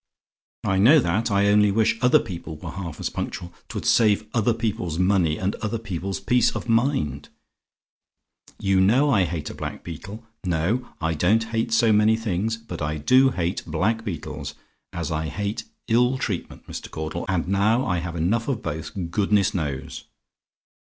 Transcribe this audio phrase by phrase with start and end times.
[0.63, 1.29] "I know that.
[1.29, 5.53] I only wish other people were half as punctual: 'twould save other people's money and
[5.57, 7.29] other people's peace of mind.
[8.57, 10.25] You know I hate a black beetle!
[10.43, 12.57] No: I don't hate so many things.
[12.57, 14.55] But I do hate black beetles,
[14.91, 16.89] as I hate ill treatment, Mr.
[16.89, 17.25] Caudle.
[17.29, 20.05] And now I have enough of both, goodness knows!